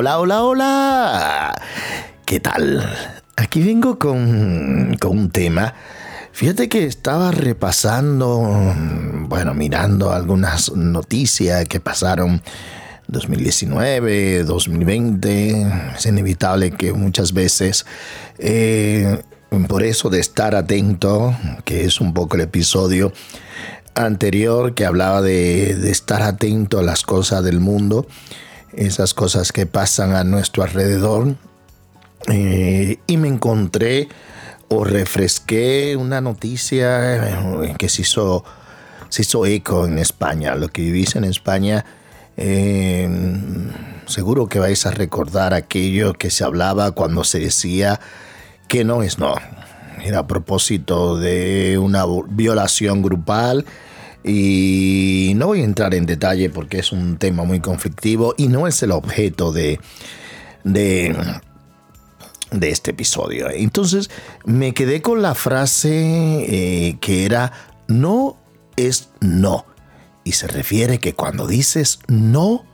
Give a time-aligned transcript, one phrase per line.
[0.00, 1.62] Hola, hola, hola.
[2.24, 2.82] ¿Qué tal?
[3.36, 5.74] Aquí vengo con, con un tema.
[6.32, 8.74] Fíjate que estaba repasando,
[9.28, 12.40] bueno, mirando algunas noticias que pasaron
[13.08, 15.66] 2019, 2020.
[15.94, 17.84] Es inevitable que muchas veces,
[18.38, 19.20] eh,
[19.68, 23.12] por eso de estar atento, que es un poco el episodio
[23.94, 28.06] anterior que hablaba de, de estar atento a las cosas del mundo,
[28.74, 31.36] esas cosas que pasan a nuestro alrededor.
[32.28, 34.08] Eh, y me encontré
[34.68, 38.44] o refresqué una noticia eh, que se hizo,
[39.08, 40.54] se hizo eco en España.
[40.54, 41.84] Lo que vivís en España,
[42.36, 43.08] eh,
[44.06, 48.00] seguro que vais a recordar aquello que se hablaba cuando se decía
[48.68, 49.34] que no es no.
[50.02, 53.66] Era a propósito de una violación grupal
[54.22, 58.66] y no voy a entrar en detalle porque es un tema muy conflictivo y no
[58.66, 59.80] es el objeto de,
[60.64, 61.14] de,
[62.60, 63.48] este episodio.
[63.50, 64.10] Entonces
[64.44, 67.52] me quedé con la frase eh, que era
[67.88, 68.38] no
[68.76, 69.64] es no.
[70.22, 72.64] Y se refiere que cuando dices no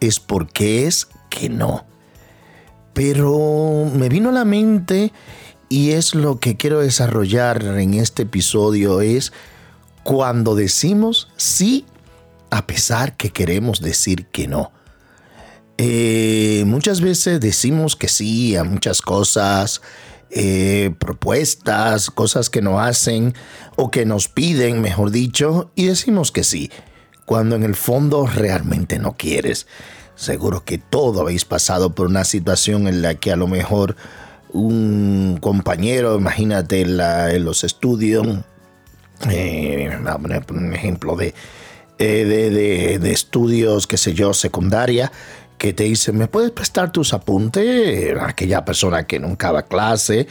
[0.00, 1.86] es porque es que no.
[2.92, 5.12] Pero me vino a la mente
[5.68, 9.32] y es lo que quiero desarrollar en este episodio es
[10.04, 11.84] cuando decimos sí
[12.50, 14.70] a pesar que queremos decir que no.
[15.76, 19.82] Eh, muchas veces decimos que sí a muchas cosas,
[20.30, 23.34] eh, propuestas, cosas que nos hacen
[23.74, 26.70] o que nos piden, mejor dicho, y decimos que sí,
[27.26, 29.66] cuando en el fondo realmente no quieres.
[30.14, 33.96] Seguro que todo habéis pasado por una situación en la que a lo mejor
[34.52, 38.44] un compañero, imagínate en los estudios,
[39.30, 41.32] eh, a poner un ejemplo eh,
[41.98, 45.10] de, de, estudios, qué sé yo, secundaria,
[45.58, 48.14] que te dice, ¿me puedes prestar tus apuntes?
[48.20, 50.26] Aquella persona que nunca va a clase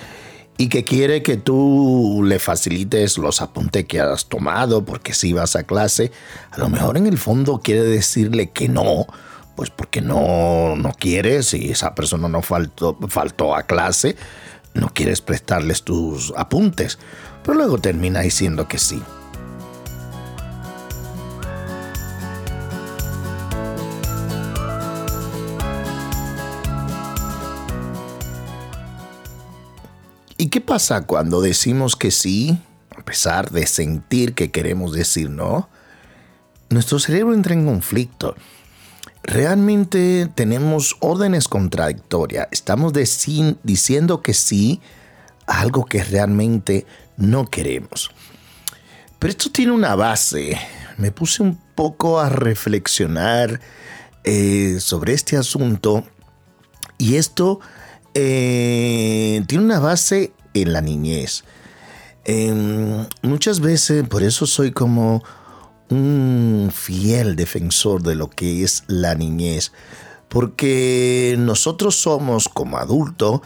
[0.58, 5.56] y que quiere que tú le facilites los apuntes que has tomado, porque si vas
[5.56, 6.12] a clase,
[6.52, 9.08] a lo mejor en el fondo quiere decirle que no,
[9.56, 14.16] pues porque no, no quieres y esa persona no faltó, faltó a clase,
[14.74, 17.00] no quieres prestarles tus apuntes
[17.44, 19.02] pero luego termina diciendo que sí.
[30.38, 32.58] ¿Y qué pasa cuando decimos que sí,
[32.98, 35.70] a pesar de sentir que queremos decir no?
[36.70, 38.36] Nuestro cerebro entra en conflicto.
[39.24, 42.50] Realmente tenemos órdenes contradictorias.
[42.52, 44.82] Estamos diciendo que sí
[45.48, 46.86] a algo que realmente
[47.18, 48.12] no queremos.
[49.19, 50.57] Pero esto tiene una base.
[50.97, 53.62] Me puse un poco a reflexionar
[54.24, 56.06] eh, sobre este asunto
[56.97, 57.59] y esto
[58.13, 61.44] eh, tiene una base en la niñez.
[62.25, 65.23] Em, muchas veces, por eso soy como
[65.90, 69.73] un fiel defensor de lo que es la niñez,
[70.29, 73.41] porque nosotros somos como adultos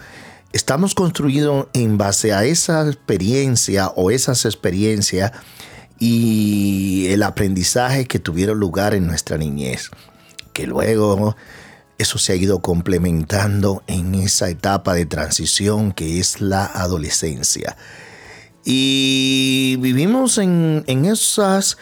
[0.52, 5.32] estamos construidos en base a esa experiencia o esas experiencias
[5.98, 9.90] y el aprendizaje que tuvieron lugar en nuestra niñez,
[10.52, 11.36] que luego
[11.98, 17.76] eso se ha ido complementando en esa etapa de transición que es la adolescencia.
[18.64, 21.78] Y vivimos en, esas,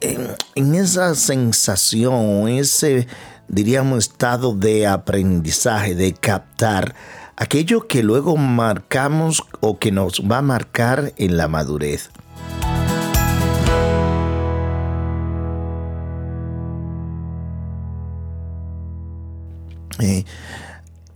[0.00, 3.08] en, en esa sensación, ese,
[3.48, 6.94] diríamos, estado de aprendizaje, de captar
[7.36, 12.10] aquello que luego marcamos o que nos va a marcar en la madurez.
[19.98, 20.24] Eh,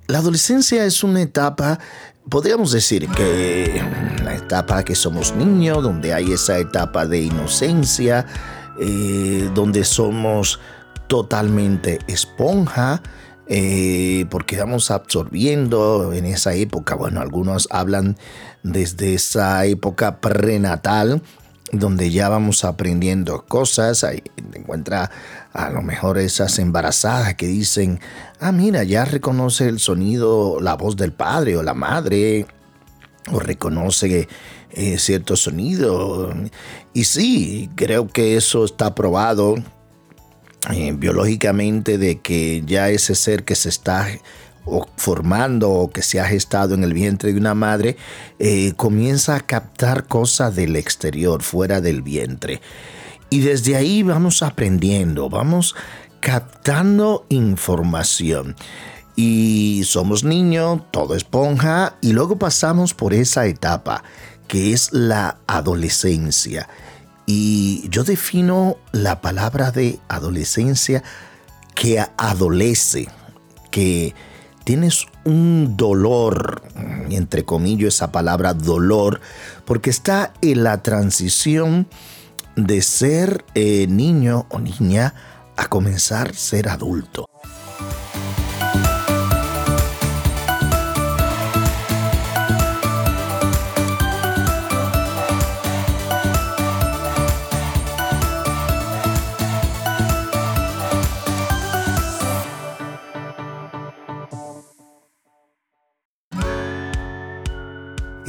[0.06, 1.78] la adolescencia es una etapa,
[2.28, 3.82] podríamos decir que
[4.24, 8.26] la etapa que somos niños, donde hay esa etapa de inocencia,
[8.80, 10.60] eh, donde somos
[11.08, 13.02] totalmente esponja,
[13.52, 18.16] eh, porque vamos absorbiendo en esa época, bueno, algunos hablan
[18.62, 21.20] desde esa época prenatal,
[21.72, 24.22] donde ya vamos aprendiendo cosas, ahí
[24.54, 25.10] encuentra
[25.52, 27.98] a lo mejor esas embarazadas que dicen,
[28.38, 32.46] ah, mira, ya reconoce el sonido, la voz del padre o la madre,
[33.32, 34.28] o reconoce
[34.70, 36.32] eh, cierto sonido.
[36.94, 39.56] Y sí, creo que eso está probado
[40.68, 44.06] eh, biológicamente de que ya ese ser que se está
[44.96, 47.96] formando o que se ha gestado en el vientre de una madre
[48.38, 52.60] eh, comienza a captar cosas del exterior, fuera del vientre.
[53.30, 55.74] Y desde ahí vamos aprendiendo, vamos
[56.20, 58.54] captando información.
[59.16, 64.02] y somos niños, todo esponja, y luego pasamos por esa etapa
[64.50, 66.68] que es la adolescencia.
[67.26, 71.02] Y yo defino la palabra de adolescencia
[71.74, 73.08] que adolece,
[73.70, 74.14] que
[74.64, 76.62] tienes un dolor,
[77.10, 79.20] entre comillas esa palabra dolor,
[79.64, 81.88] porque está en la transición
[82.56, 85.14] de ser eh, niño o niña
[85.56, 87.26] a comenzar a ser adulto.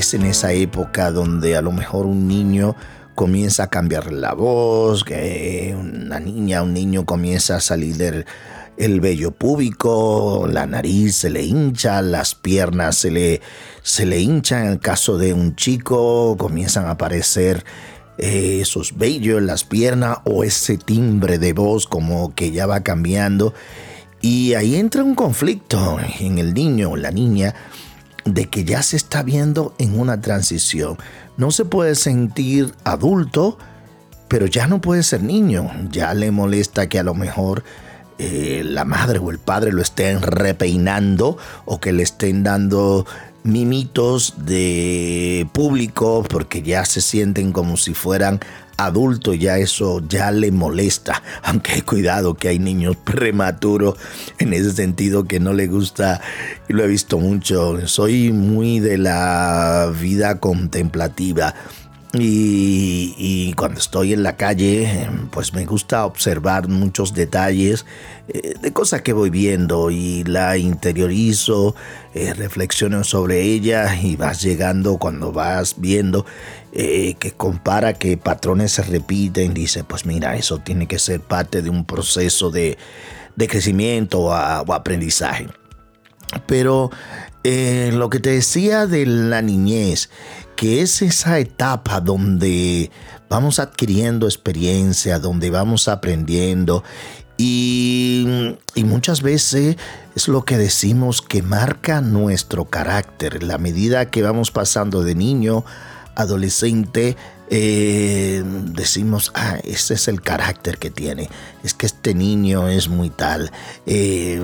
[0.01, 2.75] Es en esa época donde a lo mejor un niño
[3.13, 8.25] comienza a cambiar la voz, que una niña, un niño comienza a salir
[8.77, 13.41] el vello púbico, la nariz se le hincha, las piernas se le,
[13.83, 14.65] se le hinchan.
[14.65, 17.63] En el caso de un chico, comienzan a aparecer
[18.17, 22.81] eh, esos vellos en las piernas o ese timbre de voz como que ya va
[22.81, 23.53] cambiando.
[24.19, 27.53] Y ahí entra un conflicto en el niño o la niña
[28.25, 30.97] de que ya se está viendo en una transición.
[31.37, 33.57] No se puede sentir adulto,
[34.27, 35.69] pero ya no puede ser niño.
[35.91, 37.63] Ya le molesta que a lo mejor
[38.17, 43.05] eh, la madre o el padre lo estén repeinando o que le estén dando
[43.43, 48.39] mimitos de público porque ya se sienten como si fueran
[48.77, 53.95] adulto ya eso ya le molesta, aunque cuidado que hay niños prematuros
[54.39, 56.21] en ese sentido que no le gusta
[56.67, 57.87] y lo he visto mucho.
[57.87, 61.53] Soy muy de la vida contemplativa.
[62.13, 67.85] Y, cuando estoy en la calle, pues me gusta observar muchos detalles
[68.27, 71.73] eh, de cosas que voy viendo y la interiorizo,
[72.13, 76.25] eh, reflexiono sobre ella y vas llegando cuando vas viendo
[76.73, 81.61] eh, que compara que patrones se repiten, dice, pues mira, eso tiene que ser parte
[81.61, 82.77] de un proceso de,
[83.47, 85.47] crecimiento o, aprendizaje.
[86.45, 86.91] Pero
[87.43, 90.09] lo que te decía de la niñez,
[90.55, 92.91] que es esa etapa donde
[93.29, 96.83] vamos adquiriendo experiencia, donde vamos aprendiendo
[97.43, 99.77] y, muchas veces
[100.15, 103.41] es lo que decimos que marca nuestro carácter.
[103.41, 105.65] La medida que vamos pasando de niño,
[106.15, 107.17] adolescente,
[107.49, 111.29] eh, decimos, ah, ese es el carácter que tiene.
[111.63, 113.51] Es que este niño es muy tal.
[113.87, 114.39] Eh,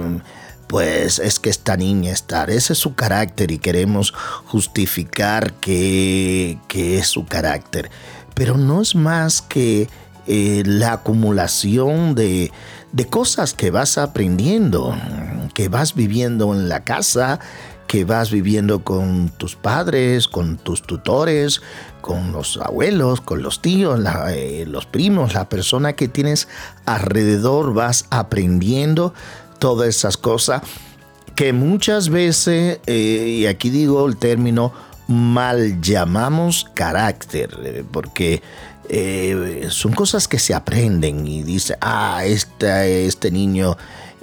[0.68, 4.14] pues es que esta niña está, ese es su carácter y queremos
[4.46, 7.90] justificar que, es su carácter.
[8.34, 9.90] Pero no es más que
[10.28, 12.52] eh, la acumulación de,
[12.92, 14.96] de cosas que vas aprendiendo,
[15.54, 17.40] que vas viviendo en la casa,
[17.88, 21.62] que vas viviendo con tus padres, con tus tutores,
[22.02, 24.00] con los abuelos, con los tíos,
[24.30, 26.48] eh, los primos, la persona que tienes
[26.86, 29.14] alrededor, vas aprendiendo
[29.60, 30.62] todas esas cosas
[31.36, 34.74] que muchas veces, eh, y aquí digo el término,
[35.08, 38.42] mal llamamos carácter, eh, porque
[38.90, 43.78] eh, son cosas que se aprenden y dice, ah, este, este niño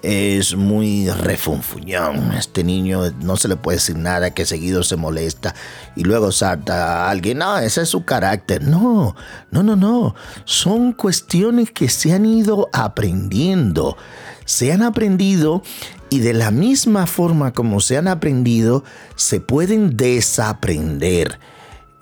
[0.05, 2.33] es muy refunfuñón.
[2.33, 5.55] Este niño no se le puede decir nada que seguido se molesta
[5.97, 7.39] y luego salta a alguien.
[7.39, 8.63] No, ese es su carácter.
[8.63, 9.17] No,
[9.51, 10.15] no, no, no.
[10.45, 13.97] Son cuestiones que se han ido aprendiendo.
[14.45, 15.63] Se han aprendido
[16.11, 18.85] y de la misma forma como se han aprendido,
[19.17, 21.39] se pueden desaprender.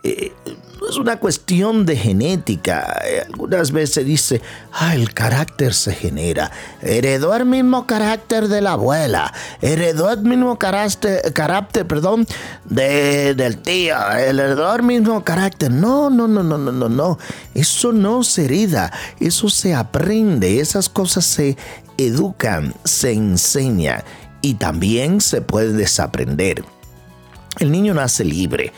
[0.02, 0.32] Eh,
[0.88, 3.00] es una cuestión de genética.
[3.04, 6.50] Eh, algunas veces dice, ah, el carácter se genera.
[6.80, 9.32] Heredó el mismo carácter de la abuela.
[9.60, 12.26] Heredó el mismo carácter, carácter perdón,
[12.64, 13.94] de, del tío.
[14.12, 15.70] Heredó el mismo carácter.
[15.70, 17.18] No, no, no, no, no, no, no.
[17.54, 18.92] Eso no se hereda.
[19.20, 20.60] Eso se aprende.
[20.60, 21.56] Esas cosas se
[22.06, 24.04] educan, se enseña
[24.40, 26.64] y también se puede desaprender.
[27.58, 28.72] El niño nace libre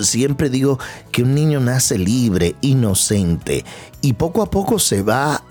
[0.00, 0.78] siempre digo
[1.10, 3.64] que un niño nace libre, inocente,
[4.00, 5.42] y poco a poco se va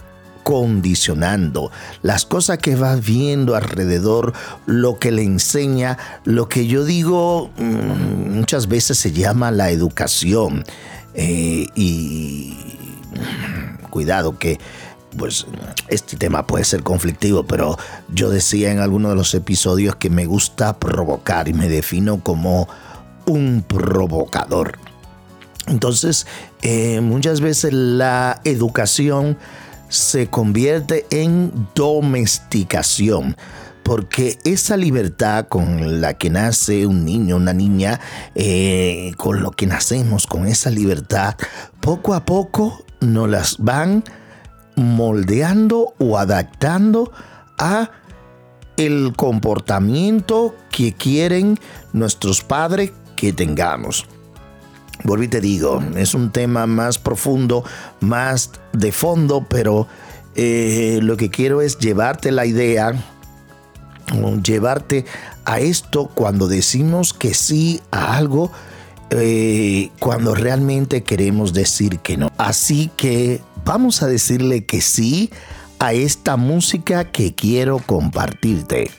[0.44, 1.72] condicionando
[2.02, 4.34] las cosas que va viendo alrededor,
[4.66, 10.64] lo que le enseña, lo que yo digo mm, muchas veces se llama la educación.
[11.14, 12.58] Eh, y
[13.90, 14.60] cuidado que
[15.18, 15.46] pues
[15.88, 17.78] este tema puede ser conflictivo, pero
[18.14, 22.68] yo decía en alguno de los episodios que me gusta provocar y me defino como
[23.26, 24.78] un provocador.
[25.68, 26.26] Entonces,
[26.62, 29.38] eh, muchas veces la educación
[29.90, 33.36] se convierte en domesticación.
[33.84, 38.00] porque esa libertad con la que nace un niño, una niña,
[38.36, 41.36] eh, con lo que nacemos, con esa libertad,
[41.82, 44.04] poco a poco nos las van
[44.82, 47.12] moldeando o adaptando
[47.58, 47.92] a
[48.78, 51.60] el comportamiento que quieren
[51.94, 54.06] nuestros padres que tengamos.
[55.04, 57.64] Volví te digo, es un tema más profundo,
[58.00, 59.88] más de fondo, pero
[60.36, 62.94] eh, lo que quiero es llevarte la idea,
[64.44, 65.06] llevarte
[65.46, 68.52] a esto cuando decimos que sí a algo,
[69.10, 72.32] eh, cuando realmente queremos decir que no.
[72.38, 75.30] Así que vamos a decirle que sí
[75.80, 78.92] a esta música que quiero compartirte.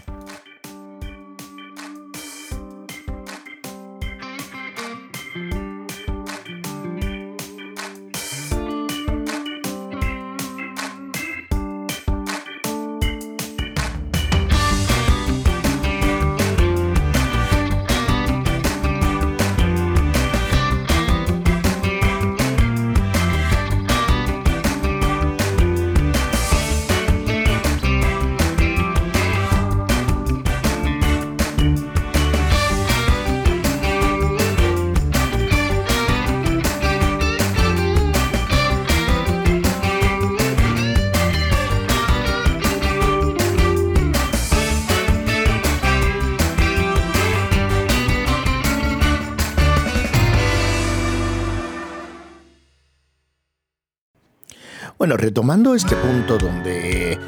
[55.03, 57.19] Bueno, retomando este punto donde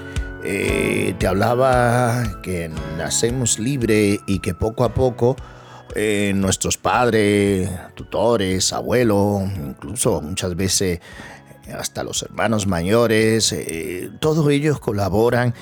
[0.45, 5.35] eh, te hablaba que nacemos libre y que poco a poco
[5.97, 11.01] eh, nuestros padres, tutores, abuelos, incluso muchas veces
[11.77, 15.53] hasta los hermanos mayores, eh, todos ellos colaboran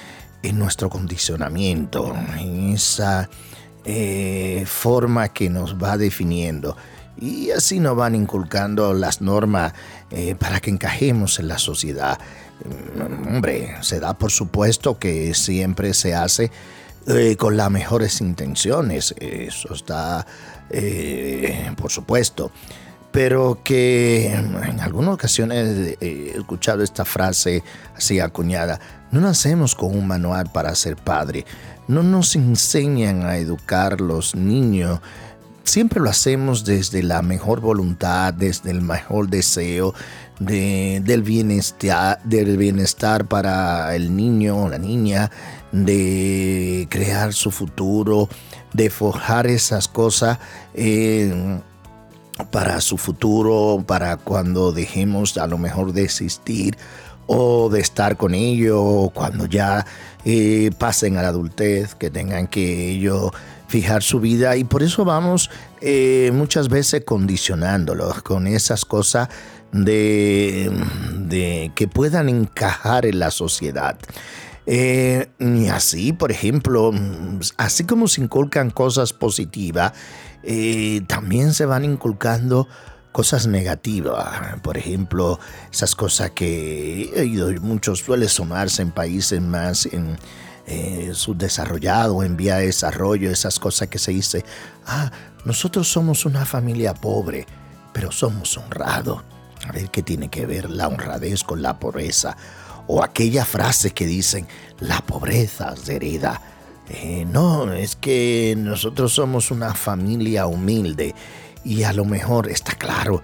[0.42, 3.31] en nuestro condicionamiento, en esa
[4.66, 6.76] forma que nos va definiendo.
[7.19, 9.73] Y así nos van inculcando las normas
[10.11, 12.19] eh, para que encajemos en la sociedad.
[12.64, 16.50] Mm, hombre, se da por supuesto que siempre se hace
[17.07, 20.26] eh, con las mejores intenciones, eso está
[20.71, 22.50] eh, por supuesto.
[23.11, 27.62] Pero que en algunas ocasiones he escuchado esta frase
[27.95, 31.45] así acuñada, no nacemos con un manual para ser padre,
[31.88, 35.00] no nos enseñan a educar los niños
[35.64, 39.95] siempre lo hacemos desde la mejor voluntad, desde el mejor deseo
[40.38, 45.31] del, bienestar, del bienestar para el niño o la niña,
[45.71, 48.28] de crear su futuro,
[48.73, 50.38] de forjar esas cosas.
[50.75, 51.61] Eh,
[52.50, 56.76] para su futuro, para cuando dejemos a lo mejor de existir
[57.26, 59.87] o de estar con ellos, cuando ya
[60.25, 63.31] eh, pasen a la adultez, que tengan que ellos
[63.73, 65.49] fijar su vida y por eso vamos
[65.81, 69.31] eh, muchas veces condicionándolos con esas cosas
[69.73, 70.71] de,
[71.75, 73.97] que puedan encajar en la sociedad.
[74.67, 76.93] Eh, y así, por ejemplo,
[77.57, 79.95] así como se inculcan cosas positivas,
[80.43, 82.69] eh, también se van inculcando
[83.11, 84.61] cosas negativas.
[84.61, 85.41] Por ejemplo,
[85.73, 89.88] esas cosas que muchos suele sumarse en países más
[90.66, 94.45] eh, subdesarrollado, en vía de desarrollo, esas cosas que se dice,
[94.87, 95.11] ah,
[95.45, 97.47] nosotros somos una familia pobre,
[97.92, 99.23] pero somos honrados.
[99.66, 102.37] A ver qué tiene que ver la honradez con la pobreza.
[102.87, 104.47] O aquella frase que dicen,
[104.81, 106.40] la pobreza se hereda.
[106.88, 111.14] Eh, no, es que nosotros somos una familia humilde
[111.64, 113.23] y a lo mejor está claro,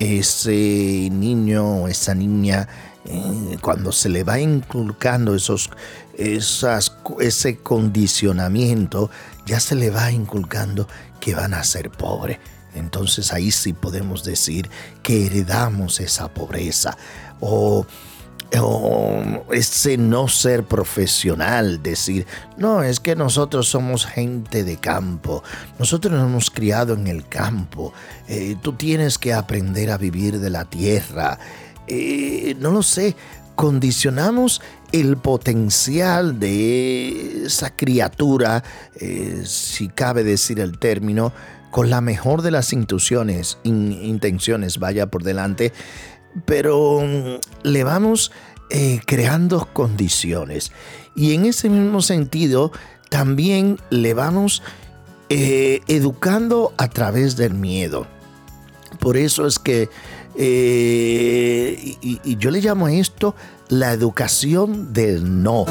[0.00, 2.66] ese niño o esa niña,
[3.04, 5.70] eh, cuando se le va inculcando esos
[6.20, 9.10] esas, ese condicionamiento,
[9.46, 10.86] ya se le va inculcando
[11.20, 12.38] que van a ser pobres.
[12.74, 14.70] Entonces ahí sí podemos decir
[15.02, 16.96] que heredamos esa pobreza
[17.40, 17.86] o,
[19.52, 22.26] ese no ser profesional, decir,
[22.56, 25.42] no, es que nosotros somos gente de campo,
[25.78, 27.92] nosotros nos hemos criado en el campo,
[28.28, 31.38] eh, tú tienes que aprender a vivir de la tierra,
[31.86, 33.14] eh, no lo sé,
[33.54, 38.64] condicionamos el potencial de esa criatura,
[38.96, 41.32] eh, si cabe decir el término,
[41.70, 45.72] con la mejor de las intenciones, intenciones vaya por delante,
[46.44, 48.32] pero mm, le vamos
[48.70, 50.72] eh, creando condiciones.
[51.14, 52.72] Y en ese mismo sentido,
[53.08, 54.62] también le vamos
[55.28, 58.06] eh, educando a través del miedo.
[58.98, 59.88] Por eso es que
[60.36, 63.34] y, y, yo le llamo a esto
[63.70, 65.66] la educación del no.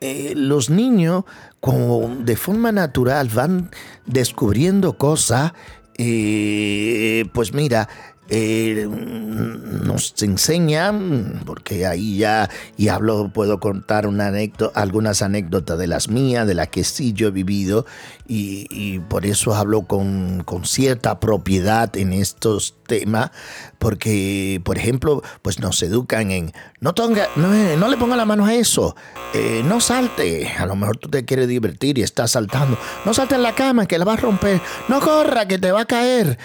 [0.00, 1.24] eh, los niños,
[1.60, 3.70] como de forma natural, van
[4.06, 5.52] descubriendo cosas,
[5.98, 7.88] eh, pues mira,
[8.30, 15.88] eh, nos enseñan, porque ahí ya, y hablo, puedo contar una anécdota, algunas anécdotas de
[15.88, 17.86] las mías, de las que sí yo he vivido,
[18.28, 23.32] y, por eso hablo con, con, cierta propiedad en estos temas,
[23.80, 28.26] porque, por ejemplo, pues nos educan en, no, tonga, no, eh, no le ponga la
[28.26, 28.94] mano a eso,
[29.32, 33.36] eh, no salte, a lo mejor tú te quieres divertir y estás saltando, no salte
[33.36, 36.38] en la cama que la vas a romper, no corra que te va a caer,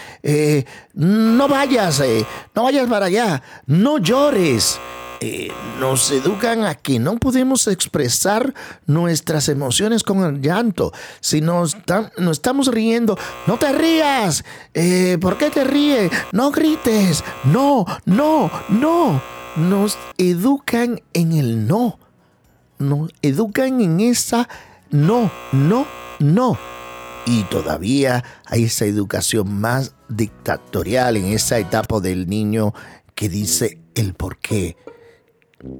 [0.93, 2.25] no vayas eh,
[2.55, 4.79] no vayas para allá, no llores.
[5.21, 8.53] Eh, nos educan a que no podemos expresar
[8.85, 10.91] nuestras emociones con el llanto.
[11.21, 11.77] Si nos,
[12.31, 13.17] estamos riendo,
[13.47, 14.43] no te rías.
[14.73, 16.11] Eh, ¿Por qué te ríes?
[16.31, 17.23] No grites.
[17.45, 19.21] No, no, no.
[19.55, 21.97] Nos educan en el no.
[22.77, 24.49] Nos educan en esa
[24.91, 25.87] no, no,
[26.19, 26.57] no.
[27.25, 32.73] Y todavía hay esa educación más dictatorial en esa etapa del niño
[33.15, 34.77] que dice el por qué.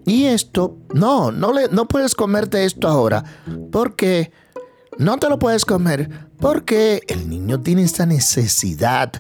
[0.06, 3.24] Y esto, no, no, le, no puedes comerte esto ahora.
[3.72, 4.32] porque
[4.98, 6.10] No te lo puedes comer.
[6.40, 9.12] Porque el niño tiene esa necesidad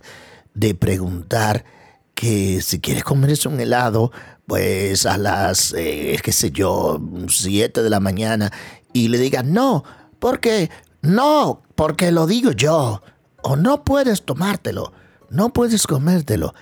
[0.53, 1.65] de preguntar
[2.13, 4.11] que si quieres comerse un helado,
[4.47, 8.51] pues a las, eh, qué sé yo, 7 de la mañana,
[8.93, 9.83] y le digas, no,
[10.19, 10.69] porque
[11.01, 13.01] no, porque lo digo yo.
[13.43, 14.91] O no puedes tomártelo,
[15.29, 16.55] no puedes comértelo.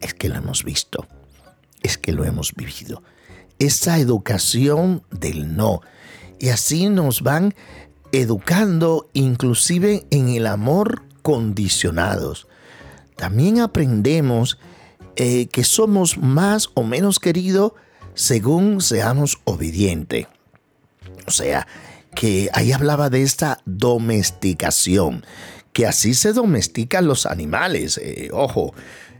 [0.00, 1.06] Es que lo hemos visto,
[1.84, 3.04] es que lo hemos vivido.
[3.60, 5.82] Esa educación del no.
[6.40, 7.54] Y así nos van
[8.10, 12.48] educando inclusive en el amor condicionados.
[13.16, 14.58] También aprendemos
[15.14, 17.72] eh, que somos más o menos queridos
[18.14, 20.26] según seamos obedientes.
[21.26, 21.66] O sea,
[22.14, 25.24] que ahí hablaba de esta domesticación,
[25.72, 27.98] que así se domestican los animales.
[27.98, 28.74] Eh, ojo,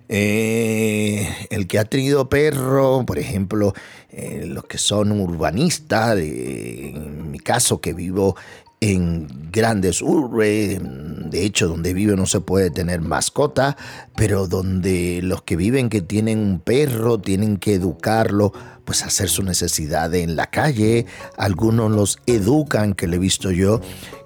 [0.09, 3.75] eh, el que ha tenido perro, por ejemplo,
[4.11, 8.37] eh, los que son urbanistas, en mi caso que vivo
[8.81, 13.79] en grandes urbes, de hecho donde vivo no se puede tener mascota,
[14.15, 18.53] pero donde los que viven que tienen un perro tienen que educarlo,
[18.85, 21.07] pues hacer su necesidad en la calle,
[21.39, 23.81] algunos los educan, que lo he visto yo,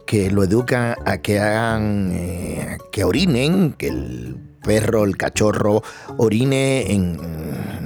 [0.08, 5.82] que lo educan a que hagan, eh, que orinen, que el perro, el cachorro,
[6.16, 7.18] orine en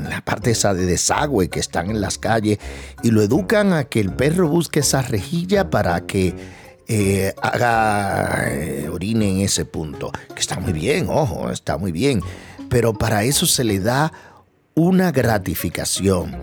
[0.09, 2.59] la parte esa de desagüe que están en las calles
[3.03, 6.35] y lo educan a que el perro busque esa rejilla para que
[6.89, 12.21] eh, haga eh, orine en ese punto, que está muy bien, ojo, está muy bien,
[12.69, 14.13] pero para eso se le da
[14.75, 16.37] una gratificación.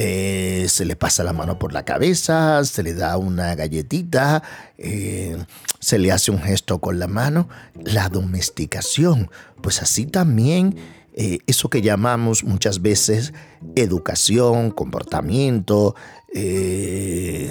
[0.00, 4.44] Eh, se le pasa la mano por la cabeza, se le da una galletita,
[4.76, 7.48] se le hace un gesto con la mano.
[7.74, 9.28] La domesticación,
[9.60, 10.76] pues así también
[11.14, 13.32] eso que llamamos muchas veces
[13.74, 15.96] educación, comportamiento,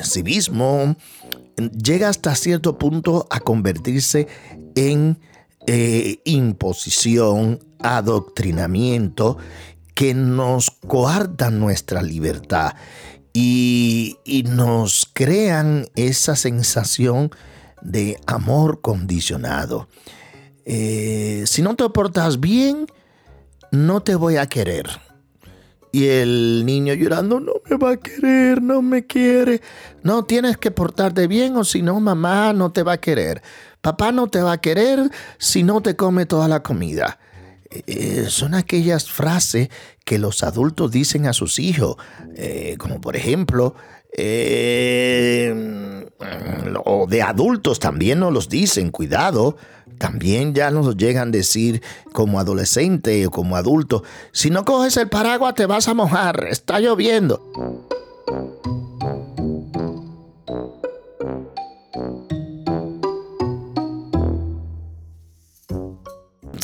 [0.04, 0.96] civismo,
[1.84, 4.28] llega hasta cierto punto a convertirse
[4.76, 5.20] en
[5.66, 9.38] eh, imposición, adoctrinamiento,
[9.98, 12.76] que nos coartan nuestra libertad
[13.34, 14.16] y,
[14.48, 17.32] nos crean esa sensación
[17.82, 19.88] de amor condicionado.
[20.66, 22.86] Eh, si no te portas bien,
[23.72, 24.88] no te voy a querer.
[25.92, 29.64] Y el niño llorando, no me va a querer, no me quiere.
[30.04, 33.42] No, tienes que portarte bien o si no, mamá no te va a querer.
[33.82, 37.18] Papá no te va a querer si no te come toda la comida.
[37.70, 39.70] Eh, son aquellas frases
[40.06, 41.98] que los adultos dicen a sus hijos,
[42.36, 43.76] eh, como por ejemplo,
[44.16, 46.06] eh,
[46.86, 49.58] o de adultos también nos los dicen, cuidado,
[49.98, 51.82] también ya nos llegan a decir
[52.14, 56.80] como adolescente o como adulto, si no coges el paraguas te vas a mojar, está
[56.80, 57.42] lloviendo.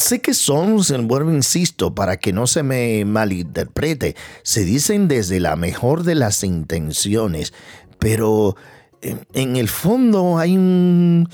[0.04, 5.56] Sé que son, vuelvo insisto, para que no se me malinterprete, se dicen desde la
[5.56, 7.54] mejor de las intenciones,
[8.00, 8.58] pero
[9.02, 11.30] en el fondo hay un,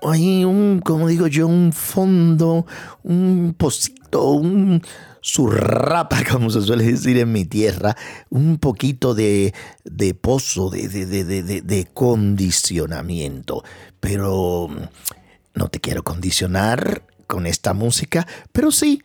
[0.00, 2.64] hay un, como digo yo, un fondo,
[3.02, 4.80] un pocito, un
[5.20, 7.98] surrapa, como se suele decir en mi tierra,
[8.30, 9.52] un poquito de,
[9.84, 13.62] de pozo, de, de, de, de, condicionamiento.
[14.00, 14.70] Pero
[15.52, 19.02] no te quiero condicionar con esta música, pero sí,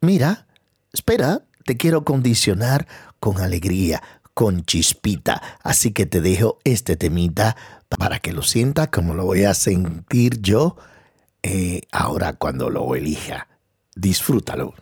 [0.00, 0.46] mira,
[0.92, 2.86] espera, te quiero condicionar
[3.20, 4.02] con alegría,
[4.34, 5.42] con chispita.
[5.62, 7.56] Así que te dejo este temita
[7.88, 10.76] para que lo sientas como lo voy a sentir yo
[11.42, 13.48] eh, ahora cuando lo elija.
[13.94, 14.74] Disfrútalo.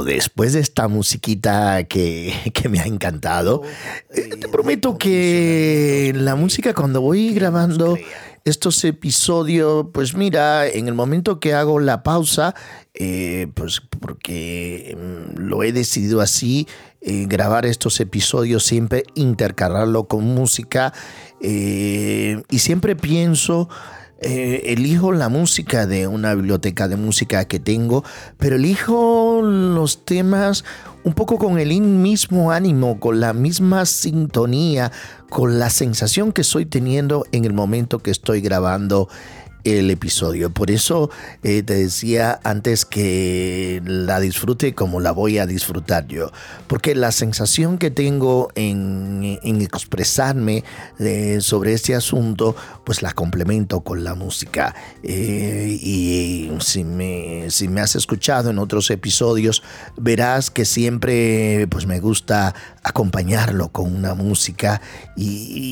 [0.00, 2.32] Bueno, después de esta musiquita que,
[2.70, 3.62] me ha encantado,
[4.14, 7.98] eh, te prometo que la música cuando voy grabando
[8.44, 12.54] estos episodios, pues mira, en el momento que hago la pausa,
[12.94, 16.66] eh, pues porque mm, lo he decidido así,
[17.02, 20.92] eh, grabar estos episodios siempre, intercalarlo con música,
[21.42, 23.70] y siempre pienso
[24.22, 28.04] eh, elijo la música de una biblioteca de música que tengo,
[28.36, 30.64] pero elijo los temas
[31.04, 34.92] un poco con el mismo ánimo, con la misma sintonía,
[35.30, 39.08] con la sensación que estoy teniendo en el momento que estoy grabando
[39.64, 40.50] el episodio.
[40.50, 41.10] Por eso
[41.42, 46.30] eh, te decía antes que la disfrute como la voy a disfrutar yo.
[46.66, 50.64] Porque la sensación que tengo en, expresarme
[50.98, 54.74] eh, sobre este asunto, pues la complemento con la música.
[55.02, 59.62] Eh, y si me, si me has escuchado en otros episodios,
[59.96, 64.80] verás que siempre pues me gusta acompañarlo con una música
[65.16, 65.22] e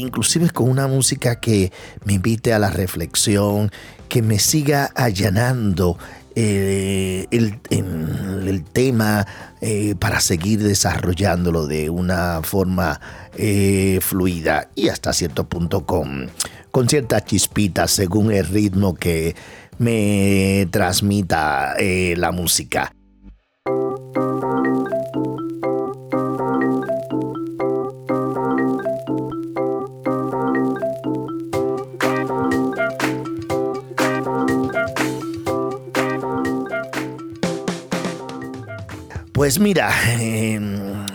[0.01, 1.73] inclusive con una música que
[2.05, 3.71] me invite a la reflexión,
[4.09, 5.99] que me siga allanando
[6.41, 9.27] eh, el, el, tema
[9.61, 13.01] eh, para seguir desarrollándolo de una forma
[13.37, 16.31] eh, fluida y hasta cierto punto con,
[16.71, 19.35] con cierta chispita según el ritmo que
[19.79, 21.75] me transmita
[22.17, 22.93] la música.
[39.39, 41.07] Pues mira, em,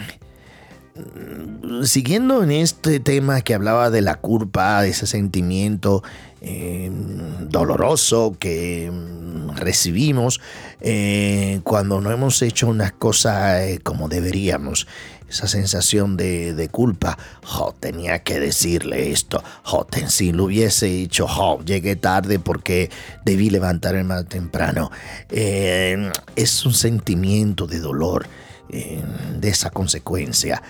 [1.83, 6.03] siguiendo en este tema que hablaba de la culpa, de ese sentimiento
[6.39, 10.39] em, doloroso que em, recibimos
[10.79, 14.87] eh, cuando no hemos hecho unas cosas eh, como deberíamos
[15.33, 17.17] esa sensación de, culpa.
[17.43, 19.43] Jo, tenía que decirle esto.
[19.63, 21.27] Jo, si lo hubiese dicho,
[21.65, 22.91] llegué tarde porque
[23.25, 24.91] debí levantarme más temprano.
[25.29, 28.27] Eh, es un sentimiento de dolor
[28.69, 29.01] eh,
[29.39, 30.61] de esa consecuencia.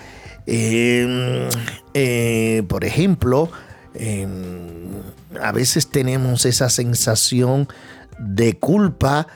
[0.46, 1.50] Eh,
[2.68, 3.52] por ejemplo,
[5.42, 7.68] a veces tenemos esa sensación
[8.18, 9.28] de culpa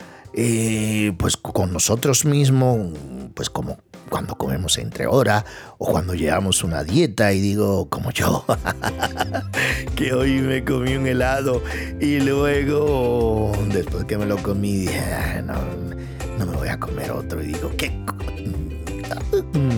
[1.18, 2.92] pues con nosotros mismos,
[3.34, 5.44] pues como cuando comemos entre horas
[5.78, 8.44] o cuando llevamos una dieta y digo, como yo,
[9.96, 11.62] que hoy me comí un helado
[12.00, 15.54] y luego, después que me lo comí, dije, no,
[16.38, 17.42] no me voy a comer otro.
[17.42, 17.92] Y digo, ¿qué?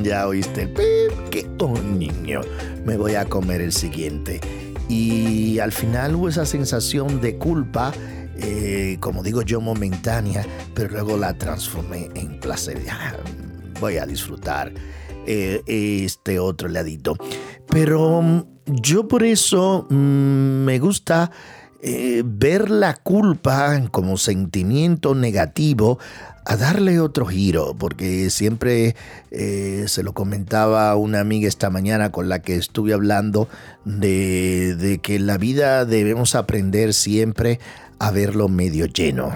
[0.02, 1.46] Ya oíste el pip, qué
[1.98, 2.40] niño,
[2.84, 4.40] me voy a comer el siguiente.
[4.88, 7.92] Y al final hubo esa sensación de culpa.
[8.42, 12.82] Eh, como digo yo, momentánea, pero luego la transformé en placer
[13.80, 14.72] voy a disfrutar
[15.26, 17.16] eh, este otro ladito.
[17.68, 21.30] Pero mm, yo por eso mm, me gusta
[21.82, 25.98] eh, ver la culpa como sentimiento negativo
[26.44, 28.96] a darle otro giro, porque siempre
[29.30, 33.48] eh, se lo comentaba una amiga esta mañana con la que estuve hablando
[33.84, 37.60] de, de que la vida debemos aprender siempre
[37.98, 39.32] a verlo medio lleno,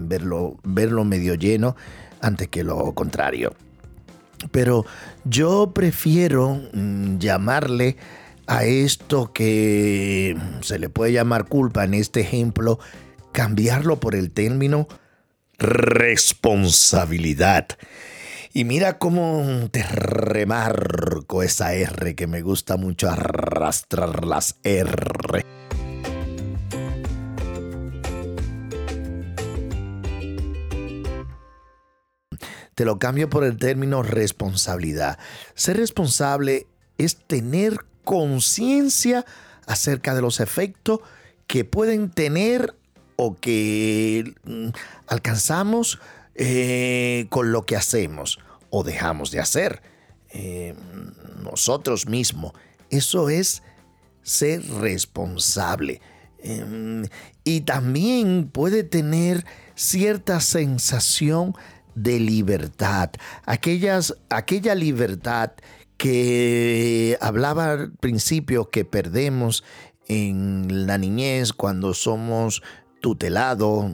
[0.00, 1.76] verlo, verlo medio lleno
[2.24, 3.54] antes que lo contrario.
[4.50, 4.84] Pero
[5.24, 7.96] yo prefiero mm, llamarle
[8.46, 12.78] a esto que se le puede llamar culpa en este ejemplo,
[13.32, 14.88] cambiarlo por el término
[15.58, 17.68] responsabilidad.
[18.52, 25.63] Y mira cómo te remarco esa R que me gusta mucho arrastrar las R.
[32.74, 35.18] Te lo cambio por el término responsabilidad.
[35.54, 36.66] Ser responsable
[36.98, 39.24] es tener conciencia
[39.66, 41.00] acerca de los efectos
[41.46, 42.74] que pueden tener
[43.16, 44.68] o que mm,
[45.06, 46.00] alcanzamos
[46.34, 48.38] eh, con lo que hacemos
[48.70, 49.82] o dejamos de hacer
[50.30, 50.74] eh,
[51.42, 52.52] nosotros mismos.
[52.90, 53.62] Eso es
[54.22, 56.00] ser responsable.
[56.38, 57.06] Em,
[57.44, 59.44] y también puede tener
[59.76, 61.54] cierta sensación
[61.94, 63.10] de libertad.
[63.44, 65.52] Aquellas, aquella libertad
[65.96, 69.64] que hablaba al principio que perdemos
[70.08, 72.62] en la niñez cuando somos
[73.00, 73.90] tutelados,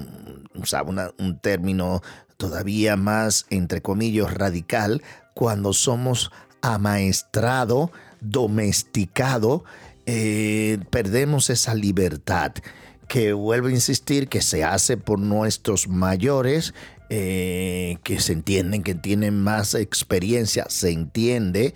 [1.18, 2.02] un término
[2.36, 5.02] todavía más, entre comillas, radical,
[5.34, 6.30] cuando somos
[6.62, 9.64] amaestrado, domesticado,
[10.06, 12.52] eh, perdemos esa libertad
[13.08, 16.74] que vuelvo a insistir que se hace por nuestros mayores
[17.12, 21.75] eh, que se entienden, que tienen más experiencia, se entiende,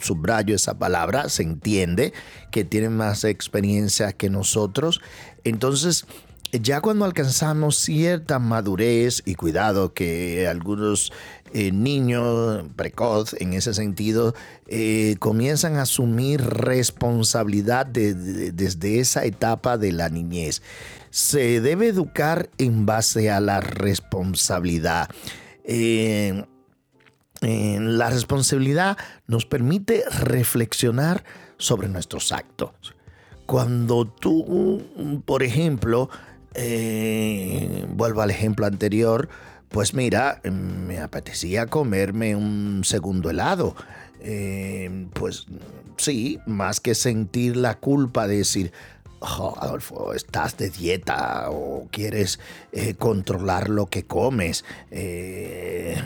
[0.00, 2.12] subrayo esa palabra, se entiende
[2.52, 5.00] que tienen más experiencia que nosotros.
[5.42, 6.06] Entonces,
[6.52, 11.12] ya cuando alcanzamos cierta madurez y cuidado que algunos
[11.54, 14.34] eh, niños precoz en ese sentido
[14.68, 20.62] eh, comienzan a asumir responsabilidad desde esa etapa de la niñez
[21.12, 25.10] se debe educar en base a la responsabilidad.
[25.62, 26.42] Eh,
[27.42, 28.96] la responsabilidad
[29.26, 31.22] nos permite reflexionar
[31.58, 32.94] sobre nuestros actos.
[33.44, 36.08] Cuando tú, por ejemplo,
[36.54, 39.28] eh, vuelvo al ejemplo anterior,
[39.68, 43.76] pues mira, me apetecía comerme un segundo helado.
[44.20, 45.46] Eh, pues
[45.98, 48.72] sí, más que sentir la culpa de decir,
[49.22, 52.38] oh, Adolfo, estás de dieta o quieres
[52.72, 54.64] eh, controlar lo que comes.
[54.90, 55.96] Eh,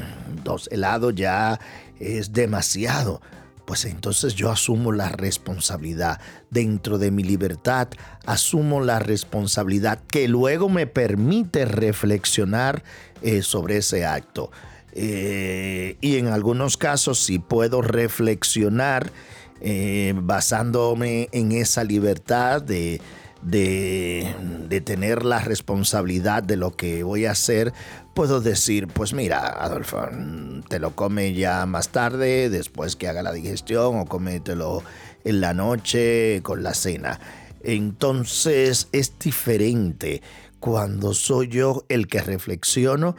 [0.44, 1.59] dos helados ya
[1.98, 3.20] es demasiado.
[3.64, 6.20] Pues entonces yo asumo la responsabilidad.
[6.50, 7.88] Dentro de mi libertad,
[8.24, 12.85] asumo la responsabilidad que luego me permite reflexionar
[13.22, 14.50] eh, sobre ese acto.
[14.94, 19.11] y en algunos casos, si puedo reflexionar,
[19.61, 23.01] eh, basándome en esa libertad de,
[23.42, 27.73] de, tener la responsabilidad de lo que voy a hacer,
[28.14, 30.09] puedo decir, pues mira, Adolfo,
[30.69, 34.83] te lo come ya más tarde, después que haga la digestión, o cómetelo
[35.25, 37.21] en la noche con la cena.
[37.62, 40.23] Entonces es diferente
[40.61, 43.16] cuando soy yo el que reflexiono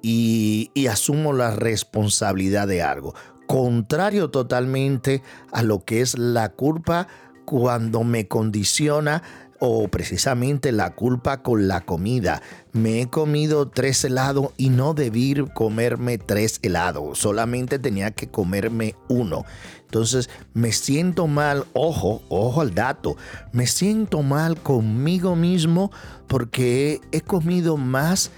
[0.00, 3.14] y asumo la responsabilidad de algo
[3.48, 7.08] contrario totalmente a lo que es la culpa
[7.46, 9.22] cuando me condiciona
[9.58, 12.42] o precisamente la culpa con la comida.
[12.72, 18.94] Me he comido tres helados y no debí comerme tres helados, solamente tenía que comerme
[19.08, 19.46] uno.
[19.80, 23.16] Entonces me siento mal, ojo, ojo al dato,
[23.52, 25.90] me siento mal conmigo mismo
[26.26, 28.30] porque he comido más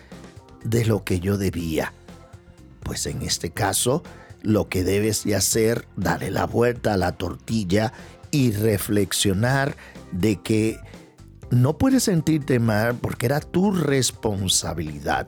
[0.62, 1.92] de lo que yo debía.
[2.84, 4.04] Pues en este caso,
[4.42, 7.92] lo que debes de hacer, darle la vuelta a la tortilla
[8.30, 9.76] y reflexionar
[10.12, 10.78] de que
[11.50, 15.26] no puedes sentirte mal porque era tu responsabilidad.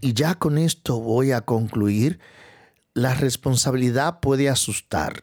[0.00, 2.18] Y ya con esto voy a concluir.
[2.94, 5.20] La responsabilidad puede asustar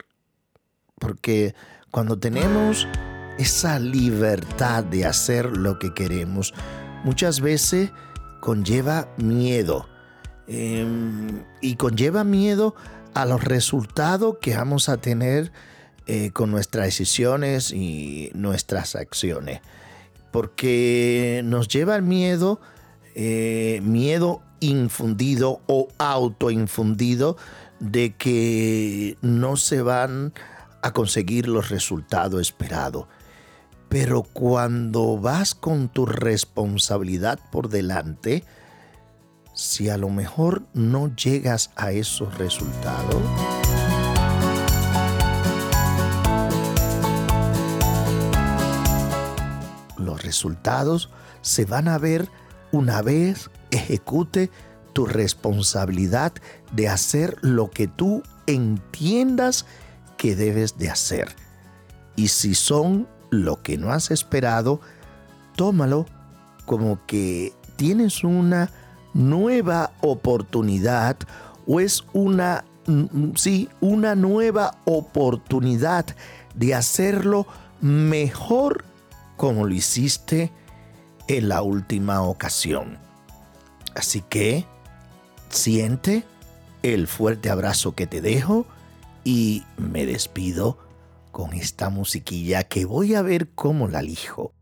[1.00, 1.56] porque
[1.92, 2.88] cuando tenemos
[3.38, 6.54] esa libertad de hacer lo que queremos,
[7.04, 7.92] muchas veces
[8.42, 9.88] conlleva miedo.
[10.48, 12.76] Em, y conlleva miedo
[13.14, 15.52] a los resultados que vamos a tener
[16.08, 19.62] eh, con nuestras decisiones y nuestras acciones.
[20.32, 22.60] Porque nos lleva el miedo,
[23.14, 27.38] eh, miedo infundido o autoinfundido
[27.80, 30.34] de que no se van
[30.82, 33.06] a conseguir los resultados esperados.
[33.90, 38.44] Pero cuando vas con tu responsabilidad por delante,
[39.54, 43.22] si a lo mejor no llegas a esos resultados,
[49.98, 51.10] los resultados
[51.42, 52.30] se van a ver
[52.72, 54.50] una vez ejecute
[54.94, 56.34] tu responsabilidad
[56.72, 59.66] de hacer lo que tú entiendas
[60.20, 61.34] que debes de hacer.
[62.18, 64.82] Y si son lo que no has esperado,
[65.56, 66.06] tómalo
[66.66, 68.70] como que tienes una
[69.14, 71.18] nueva oportunidad
[71.66, 72.66] o es una
[73.36, 76.06] sí, una nueva oportunidad
[76.54, 77.48] de hacerlo
[77.80, 78.84] mejor
[79.38, 80.52] como lo hiciste
[81.30, 82.98] en la última ocasión.
[83.96, 84.66] Así que
[85.50, 86.26] siente
[86.84, 88.66] el fuerte abrazo que te dejo
[89.24, 90.78] y me despido
[91.32, 94.54] con esta musiquilla que voy a ver cómo la elijo.